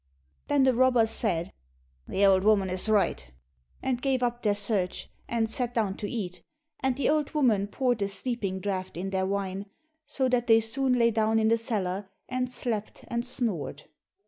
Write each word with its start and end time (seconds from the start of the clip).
Then 0.47 0.63
the 0.63 0.73
robbers 0.73 1.11
said, 1.11 1.53
"The 2.07 2.25
old 2.25 2.43
woman 2.43 2.71
is 2.71 2.89
right," 2.89 3.29
and 3.83 4.01
gave 4.01 4.23
up 4.23 4.41
their 4.41 4.55
search, 4.55 5.11
and 5.27 5.47
sat 5.47 5.75
down 5.75 5.95
to 5.97 6.09
eat, 6.09 6.41
and 6.79 6.95
the 6.95 7.07
old 7.07 7.29
woman 7.35 7.67
poured 7.67 8.01
a 8.01 8.09
sleeping 8.09 8.61
draught 8.61 8.97
in 8.97 9.11
their 9.11 9.27
wine, 9.27 9.67
so 10.07 10.27
that 10.29 10.47
they 10.47 10.59
soon 10.59 10.93
lay 10.93 11.11
down 11.11 11.37
in 11.37 11.49
the 11.49 11.55
cellar, 11.59 12.09
and 12.27 12.49
slept 12.49 13.05
and 13.09 13.23
snored. 13.23 13.83